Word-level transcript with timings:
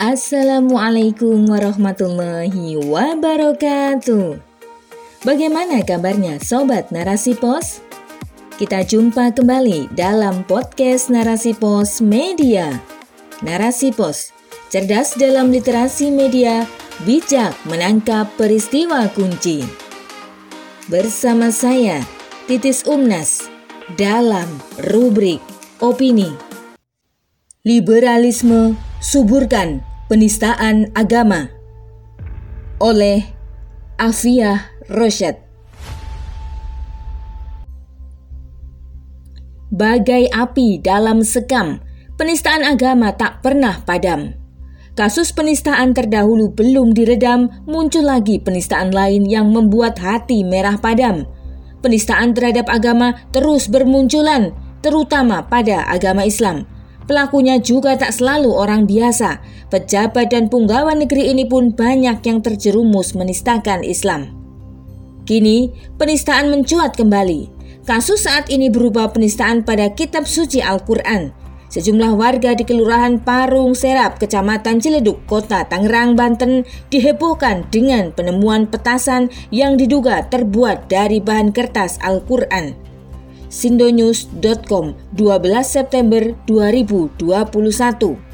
Assalamualaikum 0.00 1.44
warahmatullahi 1.44 2.72
wabarakatuh. 2.88 4.40
Bagaimana 5.28 5.84
kabarnya 5.84 6.40
sobat 6.40 6.88
Narasi 6.88 7.36
Pos? 7.36 7.84
Kita 8.56 8.80
jumpa 8.80 9.36
kembali 9.36 9.92
dalam 9.92 10.40
podcast 10.48 11.12
Narasi 11.12 11.52
Pos 11.52 12.00
Media. 12.00 12.80
Narasi 13.44 13.92
Pos, 13.92 14.32
cerdas 14.72 15.20
dalam 15.20 15.52
literasi 15.52 16.08
media, 16.08 16.64
bijak 17.04 17.52
menangkap 17.68 18.24
peristiwa 18.40 19.04
kunci. 19.12 19.60
Bersama 20.88 21.52
saya, 21.52 22.00
Titis 22.48 22.88
Umnas, 22.88 23.52
dalam 24.00 24.48
rubrik 24.80 25.44
Opini. 25.84 26.32
Liberalisme 27.68 28.80
suburkan 29.04 29.89
Penistaan 30.10 30.90
Agama 30.98 31.46
oleh 32.82 33.30
Afia 33.94 34.74
Rosyad. 34.90 35.38
Bagai 39.70 40.26
api 40.34 40.82
dalam 40.82 41.22
sekam, 41.22 41.78
penistaan 42.18 42.66
agama 42.66 43.14
tak 43.14 43.38
pernah 43.38 43.86
padam. 43.86 44.34
Kasus 44.98 45.30
penistaan 45.30 45.94
terdahulu 45.94 46.58
belum 46.58 46.90
diredam, 46.90 47.46
muncul 47.70 48.02
lagi 48.02 48.42
penistaan 48.42 48.90
lain 48.90 49.30
yang 49.30 49.54
membuat 49.54 49.94
hati 50.02 50.42
merah 50.42 50.74
padam. 50.74 51.22
Penistaan 51.86 52.34
terhadap 52.34 52.66
agama 52.66 53.14
terus 53.30 53.70
bermunculan, 53.70 54.50
terutama 54.82 55.46
pada 55.46 55.86
agama 55.86 56.26
Islam. 56.26 56.66
Pelakunya 57.10 57.58
juga 57.58 57.98
tak 57.98 58.14
selalu 58.14 58.54
orang 58.54 58.86
biasa. 58.86 59.42
Pejabat 59.66 60.30
dan 60.30 60.46
punggawa 60.46 60.94
negeri 60.94 61.34
ini 61.34 61.42
pun 61.42 61.74
banyak 61.74 62.22
yang 62.22 62.38
terjerumus 62.38 63.18
menistakan 63.18 63.82
Islam. 63.82 64.30
Kini, 65.26 65.74
penistaan 65.98 66.54
mencuat 66.54 66.94
kembali. 66.94 67.50
Kasus 67.82 68.30
saat 68.30 68.46
ini 68.46 68.70
berupa 68.70 69.10
penistaan 69.10 69.66
pada 69.66 69.90
kitab 69.90 70.22
suci 70.22 70.62
Al-Quran. 70.62 71.34
Sejumlah 71.66 72.14
warga 72.14 72.54
di 72.54 72.62
Kelurahan 72.62 73.18
Parung 73.18 73.74
Serap, 73.74 74.22
Kecamatan 74.22 74.78
Ciledug, 74.78 75.18
Kota 75.26 75.66
Tangerang, 75.66 76.14
Banten 76.14 76.62
dihebohkan 76.94 77.66
dengan 77.74 78.14
penemuan 78.14 78.70
petasan 78.70 79.34
yang 79.50 79.74
diduga 79.74 80.30
terbuat 80.30 80.86
dari 80.86 81.18
bahan 81.18 81.50
kertas 81.50 81.98
Al-Quran 82.06 82.90
sindonews.com 83.50 84.94
12 85.18 85.18
September 85.66 86.22
2021. 86.46 88.30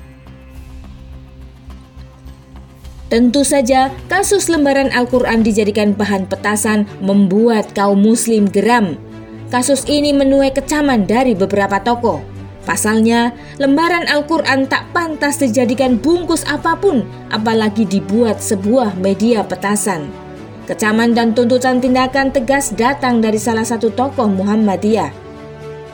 Tentu 3.06 3.46
saja, 3.46 3.94
kasus 4.10 4.50
lembaran 4.50 4.90
Al-Quran 4.90 5.46
dijadikan 5.46 5.94
bahan 5.94 6.26
petasan 6.26 6.90
membuat 6.98 7.70
kaum 7.70 8.02
muslim 8.02 8.50
geram. 8.50 8.98
Kasus 9.46 9.86
ini 9.86 10.10
menuai 10.10 10.50
kecaman 10.50 11.06
dari 11.06 11.38
beberapa 11.38 11.78
tokoh. 11.78 12.18
Pasalnya, 12.66 13.30
lembaran 13.62 14.10
Al-Quran 14.10 14.66
tak 14.66 14.90
pantas 14.90 15.38
dijadikan 15.38 16.02
bungkus 16.02 16.42
apa 16.50 16.74
pun, 16.74 17.06
apalagi 17.30 17.86
dibuat 17.86 18.42
sebuah 18.42 18.98
media 18.98 19.46
petasan. 19.46 20.25
Kecaman 20.66 21.14
dan 21.14 21.30
tuntutan 21.30 21.78
tindakan 21.78 22.34
tegas 22.34 22.74
datang 22.74 23.22
dari 23.22 23.38
salah 23.38 23.62
satu 23.62 23.86
tokoh 23.94 24.26
Muhammadiyah. 24.26 25.14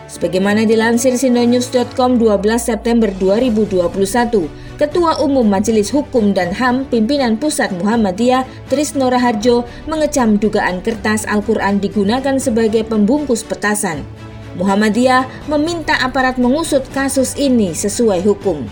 Sebagaimana 0.08 0.64
dilansir 0.64 1.12
sindonews.com 1.20 2.16
12 2.16 2.40
September 2.56 3.12
2021, 3.20 3.92
Ketua 4.80 5.20
Umum 5.20 5.44
Majelis 5.44 5.92
Hukum 5.92 6.32
dan 6.32 6.56
HAM 6.56 6.88
Pimpinan 6.88 7.36
Pusat 7.36 7.84
Muhammadiyah 7.84 8.48
Trisno 8.72 9.12
Raharjo 9.12 9.68
mengecam 9.84 10.40
dugaan 10.40 10.80
kertas 10.80 11.28
Al-Quran 11.28 11.76
digunakan 11.76 12.40
sebagai 12.40 12.88
pembungkus 12.88 13.44
petasan. 13.44 14.00
Muhammadiyah 14.56 15.52
meminta 15.52 16.00
aparat 16.00 16.40
mengusut 16.40 16.88
kasus 16.96 17.36
ini 17.36 17.76
sesuai 17.76 18.24
hukum. 18.24 18.64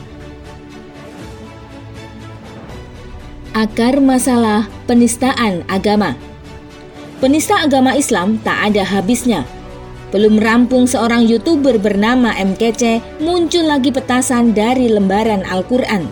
Akar 3.60 4.00
masalah 4.00 4.72
penistaan 4.88 5.69
agama. 5.69 6.16
Penista 7.21 7.60
agama 7.60 7.93
Islam 7.93 8.41
tak 8.41 8.72
ada 8.72 8.81
habisnya. 8.81 9.44
Belum 10.09 10.41
rampung 10.41 10.88
seorang 10.88 11.28
YouTuber 11.28 11.76
bernama 11.76 12.32
MKC 12.41 13.04
muncul 13.20 13.69
lagi 13.69 13.93
petasan 13.93 14.56
dari 14.56 14.88
lembaran 14.88 15.44
Al-Quran. 15.44 16.09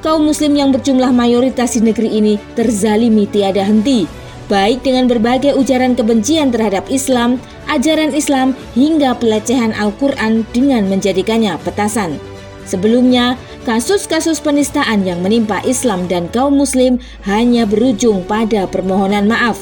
Kaum 0.00 0.24
muslim 0.24 0.56
yang 0.56 0.72
berjumlah 0.72 1.12
mayoritas 1.12 1.76
di 1.76 1.84
negeri 1.84 2.16
ini 2.16 2.40
terzalimi 2.56 3.28
tiada 3.28 3.60
henti, 3.60 4.08
baik 4.48 4.80
dengan 4.80 5.04
berbagai 5.04 5.52
ujaran 5.52 5.92
kebencian 5.92 6.48
terhadap 6.48 6.88
Islam, 6.88 7.36
ajaran 7.68 8.16
Islam, 8.16 8.56
hingga 8.72 9.12
pelecehan 9.20 9.76
Al-Quran 9.76 10.48
dengan 10.56 10.88
menjadikannya 10.88 11.60
petasan. 11.60 12.16
Sebelumnya, 12.64 13.36
kasus-kasus 13.66 14.38
penistaan 14.38 15.02
yang 15.02 15.18
menimpa 15.26 15.58
Islam 15.66 16.06
dan 16.06 16.30
kaum 16.30 16.54
muslim 16.54 17.02
hanya 17.26 17.66
berujung 17.66 18.22
pada 18.22 18.70
permohonan 18.70 19.26
maaf. 19.26 19.58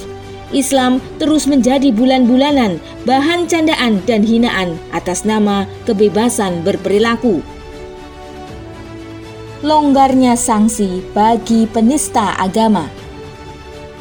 Islam 0.52 1.00
terus 1.16 1.48
menjadi 1.48 1.88
bulan-bulanan 1.90 2.78
bahan 3.08 3.48
candaan 3.48 4.04
dan 4.04 4.20
hinaan 4.22 4.76
atas 4.92 5.24
nama 5.24 5.64
kebebasan 5.88 6.60
berperilaku. 6.62 7.40
Longgarnya 9.64 10.36
sanksi 10.36 11.00
bagi 11.16 11.64
penista 11.64 12.36
agama 12.36 12.86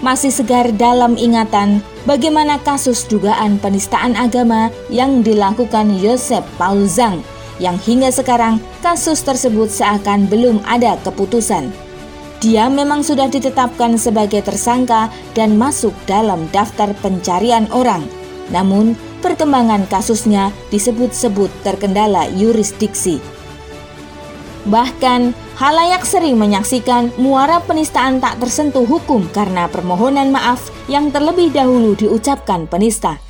masih 0.04 0.36
segar 0.36 0.68
dalam 0.76 1.16
ingatan 1.16 1.80
bagaimana 2.04 2.60
kasus 2.60 3.08
dugaan 3.08 3.56
penistaan 3.56 4.20
agama 4.20 4.68
yang 4.92 5.24
dilakukan 5.24 5.96
Yosep 5.96 6.44
Paul 6.60 6.84
Zhang 6.92 7.24
yang 7.62 7.78
hingga 7.82 8.10
sekarang 8.10 8.58
kasus 8.82 9.22
tersebut 9.22 9.70
seakan 9.70 10.26
belum 10.30 10.62
ada 10.66 10.98
keputusan. 11.02 11.70
Dia 12.44 12.68
memang 12.68 13.08
sudah 13.08 13.32
ditetapkan 13.32 13.96
sebagai 13.96 14.44
tersangka 14.44 15.08
dan 15.32 15.56
masuk 15.56 15.96
dalam 16.04 16.44
daftar 16.52 16.92
pencarian 17.00 17.72
orang. 17.72 18.04
Namun, 18.52 19.00
perkembangan 19.24 19.88
kasusnya 19.88 20.52
disebut-sebut 20.68 21.48
terkendala 21.64 22.28
yurisdiksi. 22.36 23.24
Bahkan, 24.68 25.32
halayak 25.56 26.04
sering 26.04 26.36
menyaksikan 26.36 27.16
muara 27.16 27.64
penistaan 27.64 28.20
tak 28.20 28.44
tersentuh 28.44 28.84
hukum 28.84 29.24
karena 29.32 29.72
permohonan 29.72 30.28
maaf 30.28 30.68
yang 30.92 31.16
terlebih 31.16 31.48
dahulu 31.48 31.96
diucapkan 31.96 32.68
penista. 32.68 33.23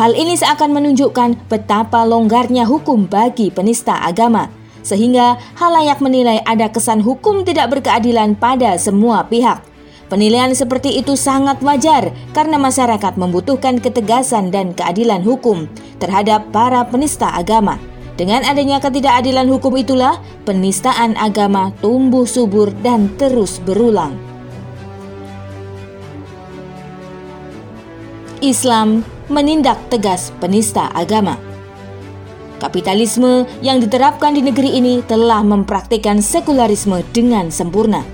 Hal 0.00 0.16
ini 0.16 0.36
seakan 0.36 0.72
menunjukkan 0.72 1.50
betapa 1.52 2.06
longgarnya 2.08 2.64
hukum 2.64 3.04
bagi 3.04 3.52
penista 3.52 4.00
agama, 4.00 4.48
sehingga 4.80 5.36
halayak 5.60 6.00
menilai 6.00 6.40
ada 6.48 6.72
kesan 6.72 7.04
hukum 7.04 7.44
tidak 7.44 7.78
berkeadilan 7.78 8.32
pada 8.38 8.76
semua 8.80 9.28
pihak. 9.28 9.60
Penilaian 10.10 10.50
seperti 10.50 10.98
itu 10.98 11.14
sangat 11.14 11.62
wajar 11.62 12.10
karena 12.34 12.58
masyarakat 12.58 13.14
membutuhkan 13.14 13.78
ketegasan 13.78 14.50
dan 14.50 14.74
keadilan 14.74 15.22
hukum 15.22 15.70
terhadap 16.02 16.50
para 16.50 16.82
penista 16.90 17.30
agama. 17.30 17.78
Dengan 18.18 18.42
adanya 18.42 18.82
ketidakadilan 18.82 19.46
hukum 19.46 19.78
itulah 19.78 20.18
penistaan 20.42 21.14
agama 21.14 21.70
tumbuh 21.78 22.26
subur 22.26 22.74
dan 22.82 23.08
terus 23.16 23.62
berulang. 23.62 24.12
Islam 28.42 29.04
menindak 29.30 29.78
tegas 29.88 30.34
penista 30.42 30.90
agama. 30.92 31.38
Kapitalisme 32.60 33.48
yang 33.64 33.80
diterapkan 33.80 34.36
di 34.36 34.44
negeri 34.44 34.76
ini 34.76 35.00
telah 35.06 35.40
mempraktikkan 35.40 36.20
sekularisme 36.20 37.00
dengan 37.16 37.48
sempurna. 37.48 38.04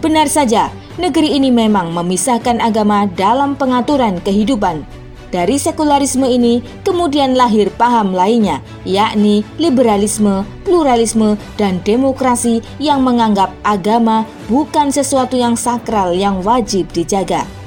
Benar 0.00 0.32
saja, 0.32 0.72
negeri 0.96 1.36
ini 1.36 1.52
memang 1.52 1.92
memisahkan 1.92 2.64
agama 2.64 3.04
dalam 3.12 3.52
pengaturan 3.60 4.16
kehidupan. 4.24 4.88
Dari 5.30 5.60
sekularisme 5.60 6.26
ini 6.26 6.64
kemudian 6.82 7.38
lahir 7.38 7.70
paham 7.76 8.16
lainnya, 8.16 8.64
yakni 8.82 9.46
liberalisme, 9.60 10.42
pluralisme, 10.66 11.38
dan 11.54 11.78
demokrasi 11.86 12.64
yang 12.82 13.04
menganggap 13.04 13.54
agama 13.62 14.26
bukan 14.50 14.90
sesuatu 14.90 15.38
yang 15.38 15.54
sakral 15.54 16.16
yang 16.16 16.42
wajib 16.42 16.90
dijaga. 16.90 17.59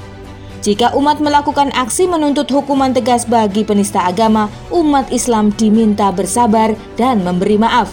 Jika 0.64 0.96
umat 0.96 1.20
melakukan 1.20 1.68
aksi 1.76 2.08
menuntut 2.08 2.48
hukuman 2.48 2.88
tegas 2.96 3.28
bagi 3.28 3.68
penista 3.68 4.00
agama, 4.00 4.48
umat 4.72 5.12
Islam 5.12 5.52
diminta 5.52 6.08
bersabar 6.08 6.72
dan 6.96 7.20
memberi 7.20 7.60
maaf. 7.60 7.92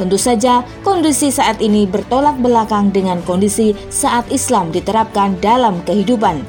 Tentu 0.00 0.16
saja, 0.16 0.64
kondisi 0.80 1.28
saat 1.28 1.60
ini 1.60 1.84
bertolak 1.84 2.40
belakang 2.40 2.88
dengan 2.88 3.20
kondisi 3.28 3.76
saat 3.92 4.24
Islam 4.32 4.72
diterapkan 4.72 5.36
dalam 5.44 5.84
kehidupan. 5.84 6.40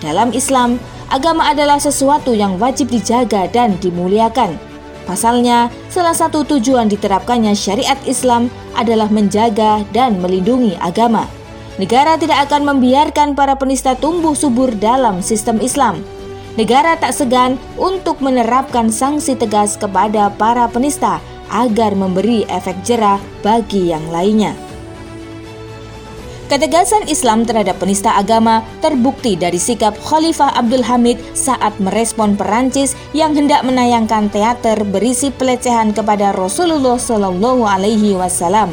Dalam 0.00 0.32
Islam, 0.32 0.80
agama 1.12 1.52
adalah 1.52 1.76
sesuatu 1.76 2.32
yang 2.32 2.56
wajib 2.56 2.88
dijaga 2.88 3.44
dan 3.52 3.76
dimuliakan. 3.84 4.56
Pasalnya, 5.04 5.68
salah 5.92 6.16
satu 6.16 6.48
tujuan 6.48 6.88
diterapkannya 6.88 7.52
syariat 7.52 8.00
Islam 8.08 8.48
adalah 8.72 9.12
menjaga 9.12 9.84
dan 9.92 10.16
melindungi 10.24 10.80
agama. 10.80 11.28
Negara 11.74 12.14
tidak 12.14 12.46
akan 12.46 12.70
membiarkan 12.70 13.34
para 13.34 13.58
penista 13.58 13.98
tumbuh 13.98 14.38
subur 14.38 14.70
dalam 14.78 15.18
sistem 15.18 15.58
Islam. 15.58 16.06
Negara 16.54 16.94
tak 16.94 17.10
segan 17.10 17.58
untuk 17.74 18.22
menerapkan 18.22 18.94
sanksi 18.94 19.34
tegas 19.34 19.74
kepada 19.74 20.30
para 20.38 20.70
penista 20.70 21.18
agar 21.50 21.98
memberi 21.98 22.46
efek 22.46 22.78
jerah 22.86 23.18
bagi 23.42 23.90
yang 23.90 24.06
lainnya. 24.14 24.54
Ketegasan 26.46 27.10
Islam 27.10 27.42
terhadap 27.42 27.82
penista 27.82 28.14
agama 28.14 28.62
terbukti 28.78 29.34
dari 29.34 29.58
sikap 29.58 29.98
Khalifah 29.98 30.54
Abdul 30.54 30.86
Hamid 30.86 31.18
saat 31.34 31.74
merespon 31.82 32.38
Perancis 32.38 32.94
yang 33.10 33.34
hendak 33.34 33.66
menayangkan 33.66 34.30
teater 34.30 34.78
berisi 34.86 35.34
pelecehan 35.34 35.90
kepada 35.90 36.30
Rasulullah 36.36 37.00
Shallallahu 37.00 37.66
Alaihi 37.66 38.14
Wasallam. 38.14 38.70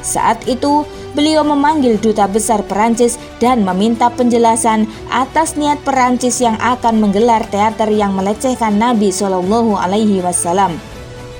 Saat 0.00 0.46
itu, 0.48 0.86
beliau 1.18 1.42
memanggil 1.42 1.98
duta 1.98 2.30
besar 2.30 2.62
Perancis 2.62 3.18
dan 3.42 3.66
meminta 3.66 4.06
penjelasan 4.06 4.86
atas 5.10 5.58
niat 5.58 5.82
Perancis 5.82 6.38
yang 6.38 6.54
akan 6.62 7.02
menggelar 7.02 7.42
teater 7.50 7.90
yang 7.90 8.14
melecehkan 8.14 8.78
Nabi 8.78 9.10
Shallallahu 9.10 9.74
Alaihi 9.74 10.22
Wasallam. 10.22 10.78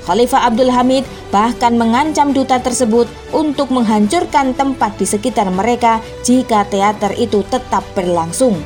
Khalifah 0.03 0.51
Abdul 0.51 0.75
Hamid 0.75 1.07
bahkan 1.31 1.79
mengancam 1.79 2.35
duta 2.35 2.59
tersebut 2.59 3.07
untuk 3.31 3.71
menghancurkan 3.71 4.51
tempat 4.51 4.99
di 4.99 5.07
sekitar 5.07 5.47
mereka 5.47 6.03
jika 6.27 6.67
teater 6.67 7.15
itu 7.15 7.39
tetap 7.47 7.87
berlangsung. 7.95 8.59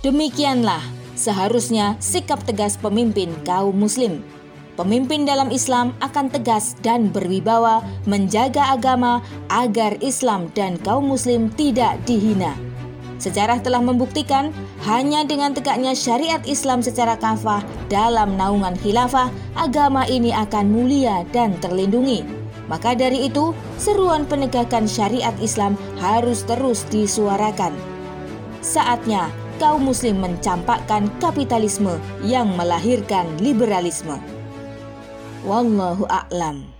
Demikianlah 0.00 0.80
seharusnya 1.12 2.00
sikap 2.00 2.40
tegas 2.48 2.80
pemimpin 2.80 3.28
kaum 3.44 3.76
muslim. 3.76 4.24
Pemimpin 4.74 5.22
dalam 5.22 5.54
Islam 5.54 5.94
akan 6.02 6.34
tegas 6.34 6.74
dan 6.82 7.14
berwibawa 7.14 7.86
menjaga 8.10 8.74
agama 8.74 9.22
agar 9.46 9.94
Islam 10.02 10.50
dan 10.50 10.82
kaum 10.82 11.06
muslim 11.06 11.46
tidak 11.54 11.94
dihina. 12.10 12.58
Sejarah 13.22 13.62
telah 13.62 13.78
membuktikan 13.78 14.50
hanya 14.82 15.22
dengan 15.22 15.54
tegaknya 15.54 15.94
syariat 15.94 16.42
Islam 16.42 16.82
secara 16.82 17.14
kafah 17.14 17.62
dalam 17.86 18.34
naungan 18.34 18.74
khilafah, 18.82 19.30
agama 19.54 20.02
ini 20.10 20.34
akan 20.34 20.66
mulia 20.74 21.22
dan 21.30 21.54
terlindungi. 21.62 22.26
Maka 22.66 22.98
dari 22.98 23.30
itu, 23.30 23.54
seruan 23.78 24.26
penegakan 24.26 24.90
syariat 24.90 25.38
Islam 25.38 25.78
harus 26.02 26.42
terus 26.42 26.82
disuarakan. 26.90 27.78
Saatnya 28.58 29.30
kaum 29.62 29.86
muslim 29.86 30.18
mencampakkan 30.18 31.06
kapitalisme 31.22 31.94
yang 32.26 32.50
melahirkan 32.58 33.30
liberalisme. 33.38 34.33
Wallahu 35.44 36.08
a'lam. 36.08 36.73